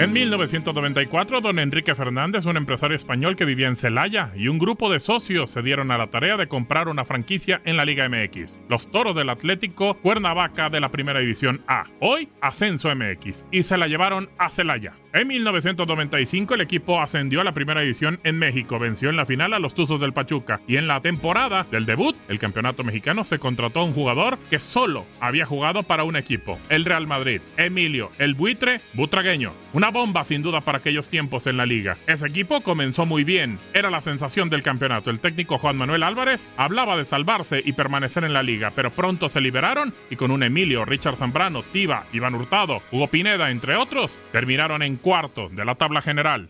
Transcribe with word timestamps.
En 0.00 0.14
1994, 0.14 1.42
don 1.42 1.58
Enrique 1.58 1.94
Fernández, 1.94 2.46
un 2.46 2.56
empresario 2.56 2.96
español 2.96 3.36
que 3.36 3.44
vivía 3.44 3.68
en 3.68 3.76
Celaya, 3.76 4.32
y 4.34 4.48
un 4.48 4.58
grupo 4.58 4.90
de 4.90 4.98
socios 4.98 5.50
se 5.50 5.60
dieron 5.60 5.90
a 5.90 5.98
la 5.98 6.06
tarea 6.06 6.38
de 6.38 6.48
comprar 6.48 6.88
una 6.88 7.04
franquicia 7.04 7.60
en 7.66 7.76
la 7.76 7.84
Liga 7.84 8.08
MX, 8.08 8.60
los 8.70 8.90
Toros 8.90 9.14
del 9.14 9.28
Atlético 9.28 9.98
Cuernavaca 9.98 10.70
de 10.70 10.80
la 10.80 10.90
Primera 10.90 11.20
División 11.20 11.60
A, 11.68 11.84
hoy 12.00 12.30
Ascenso 12.40 12.88
MX, 12.96 13.44
y 13.50 13.62
se 13.62 13.76
la 13.76 13.88
llevaron 13.88 14.30
a 14.38 14.48
Celaya. 14.48 14.94
En 15.12 15.28
1995 15.28 16.54
el 16.54 16.60
equipo 16.62 17.02
ascendió 17.02 17.42
a 17.42 17.44
la 17.44 17.52
Primera 17.52 17.82
División 17.82 18.20
en 18.24 18.38
México, 18.38 18.78
venció 18.78 19.10
en 19.10 19.16
la 19.16 19.26
final 19.26 19.52
a 19.52 19.58
los 19.58 19.74
Tuzos 19.74 20.00
del 20.00 20.14
Pachuca, 20.14 20.62
y 20.66 20.78
en 20.78 20.86
la 20.86 21.02
temporada 21.02 21.66
del 21.70 21.84
debut, 21.84 22.16
el 22.28 22.38
Campeonato 22.38 22.84
Mexicano 22.84 23.22
se 23.22 23.38
contrató 23.38 23.80
a 23.80 23.84
un 23.84 23.92
jugador 23.92 24.38
que 24.48 24.60
solo 24.60 25.04
había 25.20 25.44
jugado 25.44 25.82
para 25.82 26.04
un 26.04 26.16
equipo, 26.16 26.58
el 26.70 26.86
Real 26.86 27.06
Madrid, 27.06 27.42
Emilio, 27.58 28.10
el 28.18 28.32
buitre 28.32 28.80
butragueño. 28.94 29.52
Una 29.74 29.89
bomba 29.90 30.24
sin 30.24 30.42
duda 30.42 30.60
para 30.60 30.78
aquellos 30.78 31.08
tiempos 31.08 31.46
en 31.46 31.56
la 31.56 31.66
liga. 31.66 31.96
Ese 32.06 32.26
equipo 32.26 32.60
comenzó 32.62 33.06
muy 33.06 33.24
bien, 33.24 33.58
era 33.74 33.90
la 33.90 34.00
sensación 34.00 34.50
del 34.50 34.62
campeonato. 34.62 35.10
El 35.10 35.20
técnico 35.20 35.58
Juan 35.58 35.76
Manuel 35.76 36.02
Álvarez 36.02 36.50
hablaba 36.56 36.96
de 36.96 37.04
salvarse 37.04 37.62
y 37.64 37.72
permanecer 37.72 38.24
en 38.24 38.32
la 38.32 38.42
liga, 38.42 38.72
pero 38.74 38.90
pronto 38.90 39.28
se 39.28 39.40
liberaron 39.40 39.94
y 40.10 40.16
con 40.16 40.30
un 40.30 40.42
Emilio, 40.42 40.84
Richard 40.84 41.16
Zambrano, 41.16 41.62
Tiva, 41.62 42.06
Iván 42.12 42.34
Hurtado, 42.34 42.82
Hugo 42.90 43.08
Pineda, 43.08 43.50
entre 43.50 43.76
otros, 43.76 44.18
terminaron 44.32 44.82
en 44.82 44.96
cuarto 44.96 45.48
de 45.50 45.64
la 45.64 45.74
tabla 45.74 46.02
general. 46.02 46.48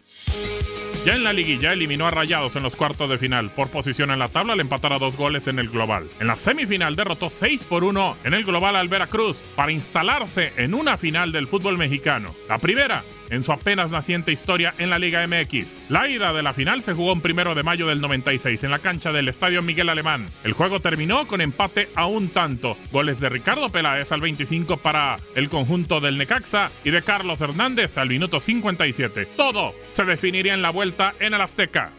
Ya 1.06 1.14
en 1.14 1.24
la 1.24 1.32
liguilla 1.32 1.72
eliminó 1.72 2.06
a 2.06 2.10
Rayados 2.10 2.56
en 2.56 2.62
los 2.62 2.76
cuartos 2.76 3.08
de 3.08 3.16
final 3.16 3.50
por 3.50 3.70
posición 3.70 4.10
en 4.10 4.18
la 4.18 4.28
tabla 4.28 4.52
al 4.52 4.60
empatar 4.60 4.92
a 4.92 4.98
dos 4.98 5.16
goles 5.16 5.46
en 5.46 5.58
el 5.58 5.70
global. 5.70 6.10
En 6.20 6.26
la 6.26 6.36
semifinal 6.36 6.94
derrotó 6.94 7.30
6 7.30 7.64
por 7.64 7.84
1 7.84 8.18
en 8.22 8.34
el 8.34 8.44
global 8.44 8.76
al 8.76 8.88
Veracruz 8.88 9.38
para 9.56 9.72
instalarse 9.72 10.52
en 10.58 10.74
una 10.74 10.98
final 10.98 11.32
del 11.32 11.46
fútbol 11.46 11.78
mexicano. 11.78 12.34
La 12.50 12.58
primera 12.58 13.02
en 13.30 13.44
su 13.44 13.52
apenas 13.52 13.90
naciente 13.90 14.32
historia 14.32 14.74
en 14.78 14.90
la 14.90 14.98
Liga 14.98 15.26
MX. 15.26 15.78
La 15.88 16.08
ida 16.08 16.32
de 16.32 16.42
la 16.42 16.52
final 16.52 16.82
se 16.82 16.94
jugó 16.94 17.12
en 17.12 17.20
primero 17.20 17.54
de 17.54 17.62
mayo 17.62 17.86
del 17.86 18.00
96 18.00 18.62
en 18.64 18.70
la 18.70 18.80
cancha 18.80 19.12
del 19.12 19.28
Estadio 19.28 19.62
Miguel 19.62 19.88
Alemán. 19.88 20.26
El 20.44 20.52
juego 20.52 20.80
terminó 20.80 21.26
con 21.26 21.40
empate 21.40 21.88
a 21.94 22.06
un 22.06 22.28
tanto. 22.28 22.76
Goles 22.92 23.20
de 23.20 23.28
Ricardo 23.28 23.70
Peláez 23.70 24.12
al 24.12 24.20
25 24.20 24.76
para 24.76 25.16
el 25.34 25.48
conjunto 25.48 26.00
del 26.00 26.18
Necaxa 26.18 26.70
y 26.84 26.90
de 26.90 27.02
Carlos 27.02 27.40
Hernández 27.40 27.96
al 27.96 28.08
minuto 28.08 28.40
57. 28.40 29.26
Todo 29.36 29.74
se 29.88 30.04
definiría 30.04 30.54
en 30.54 30.62
la 30.62 30.70
vuelta 30.70 31.14
en 31.20 31.34
el 31.34 31.40
Azteca. 31.40 31.92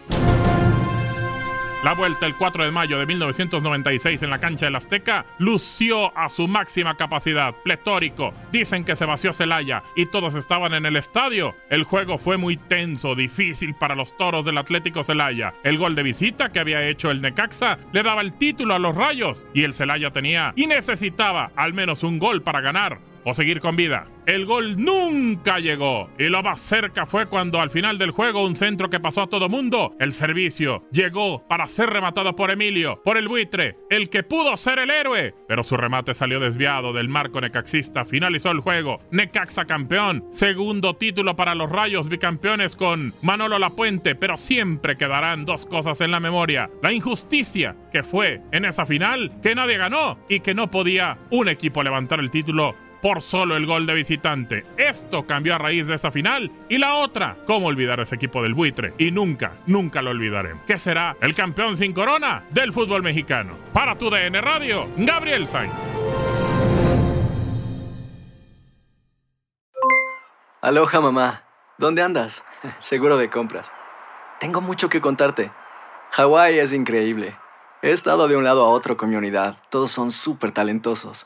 La 1.83 1.93
vuelta 1.93 2.27
el 2.27 2.35
4 2.35 2.65
de 2.65 2.69
mayo 2.69 2.99
de 2.99 3.07
1996 3.07 4.21
en 4.21 4.29
la 4.29 4.37
cancha 4.37 4.65
del 4.65 4.75
Azteca 4.75 5.25
lució 5.39 6.15
a 6.15 6.29
su 6.29 6.47
máxima 6.47 6.95
capacidad, 6.95 7.55
pletórico. 7.63 8.35
Dicen 8.51 8.85
que 8.85 8.95
se 8.95 9.05
vació 9.05 9.33
Celaya 9.33 9.81
y 9.95 10.05
todos 10.05 10.35
estaban 10.35 10.75
en 10.75 10.85
el 10.85 10.95
estadio. 10.95 11.55
El 11.71 11.83
juego 11.83 12.19
fue 12.19 12.37
muy 12.37 12.55
tenso, 12.55 13.15
difícil 13.15 13.73
para 13.73 13.95
los 13.95 14.15
toros 14.15 14.45
del 14.45 14.59
Atlético 14.59 15.03
Celaya. 15.03 15.55
El 15.63 15.79
gol 15.79 15.95
de 15.95 16.03
visita 16.03 16.51
que 16.51 16.59
había 16.59 16.87
hecho 16.87 17.09
el 17.09 17.19
Necaxa 17.19 17.79
le 17.91 18.03
daba 18.03 18.21
el 18.21 18.33
título 18.33 18.75
a 18.75 18.79
los 18.79 18.95
Rayos 18.95 19.47
y 19.55 19.63
el 19.63 19.73
Celaya 19.73 20.11
tenía 20.11 20.53
y 20.55 20.67
necesitaba 20.67 21.51
al 21.55 21.73
menos 21.73 22.03
un 22.03 22.19
gol 22.19 22.43
para 22.43 22.61
ganar 22.61 23.10
o 23.23 23.33
seguir 23.33 23.59
con 23.59 23.75
vida. 23.75 24.07
El 24.27 24.45
gol 24.45 24.75
nunca 24.77 25.59
llegó. 25.59 26.09
Y 26.19 26.29
lo 26.29 26.43
más 26.43 26.59
cerca 26.59 27.05
fue 27.05 27.25
cuando 27.25 27.59
al 27.59 27.71
final 27.71 27.97
del 27.97 28.11
juego 28.11 28.45
un 28.45 28.55
centro 28.55 28.89
que 28.89 28.99
pasó 28.99 29.23
a 29.23 29.27
todo 29.27 29.49
mundo, 29.49 29.95
el 29.99 30.13
servicio, 30.13 30.83
llegó 30.91 31.47
para 31.47 31.65
ser 31.65 31.89
rematado 31.89 32.35
por 32.35 32.51
Emilio, 32.51 33.01
por 33.03 33.17
el 33.17 33.27
buitre, 33.27 33.77
el 33.89 34.09
que 34.09 34.23
pudo 34.23 34.55
ser 34.57 34.77
el 34.79 34.91
héroe, 34.91 35.33
pero 35.47 35.63
su 35.63 35.75
remate 35.75 36.13
salió 36.13 36.39
desviado 36.39 36.93
del 36.93 37.09
marco 37.09 37.41
necaxista, 37.41 38.05
finalizó 38.05 38.51
el 38.51 38.59
juego, 38.59 38.99
Necaxa 39.11 39.65
campeón, 39.65 40.25
segundo 40.31 40.95
título 40.95 41.35
para 41.35 41.55
los 41.55 41.71
Rayos 41.71 42.07
bicampeones 42.07 42.75
con 42.75 43.13
Manolo 43.21 43.57
Lapuente, 43.57 44.13
pero 44.13 44.37
siempre 44.37 44.97
quedarán 44.97 45.45
dos 45.45 45.65
cosas 45.65 45.99
en 46.01 46.11
la 46.11 46.19
memoria, 46.19 46.69
la 46.83 46.93
injusticia 46.93 47.75
que 47.91 48.03
fue 48.03 48.41
en 48.51 48.65
esa 48.65 48.85
final 48.85 49.31
que 49.41 49.55
nadie 49.55 49.77
ganó 49.77 50.19
y 50.29 50.41
que 50.41 50.53
no 50.53 50.69
podía 50.69 51.17
un 51.31 51.49
equipo 51.49 51.83
levantar 51.83 52.19
el 52.19 52.29
título 52.29 52.75
por 53.01 53.21
solo 53.21 53.55
el 53.55 53.65
gol 53.65 53.85
de 53.85 53.93
visitante. 53.93 54.65
Esto 54.77 55.25
cambió 55.25 55.55
a 55.55 55.57
raíz 55.57 55.87
de 55.87 55.95
esa 55.95 56.11
final. 56.11 56.51
Y 56.69 56.77
la 56.77 56.95
otra, 56.95 57.37
¿cómo 57.45 57.67
olvidar 57.67 57.99
ese 57.99 58.15
equipo 58.15 58.43
del 58.43 58.53
buitre? 58.53 58.93
Y 58.97 59.11
nunca, 59.11 59.53
nunca 59.65 60.01
lo 60.01 60.11
olvidaremos. 60.11 60.63
¿Qué 60.65 60.77
será 60.77 61.15
el 61.21 61.35
campeón 61.35 61.77
sin 61.77 61.93
corona 61.93 62.43
del 62.51 62.73
fútbol 62.73 63.03
mexicano? 63.03 63.57
Para 63.73 63.97
tu 63.97 64.09
DN 64.09 64.39
Radio, 64.41 64.87
Gabriel 64.97 65.47
Sainz. 65.47 65.73
Aloha 70.61 71.01
mamá. 71.01 71.43
¿Dónde 71.79 72.03
andas? 72.03 72.43
Seguro 72.79 73.17
de 73.17 73.31
compras. 73.31 73.71
Tengo 74.39 74.61
mucho 74.61 74.89
que 74.89 75.01
contarte. 75.01 75.51
Hawái 76.11 76.59
es 76.59 76.71
increíble. 76.73 77.35
He 77.81 77.91
estado 77.91 78.27
de 78.27 78.35
un 78.35 78.43
lado 78.43 78.63
a 78.63 78.69
otro 78.69 78.95
con 78.95 79.09
mi 79.09 79.15
unidad. 79.15 79.57
Todos 79.69 79.89
son 79.89 80.11
súper 80.11 80.51
talentosos. 80.51 81.25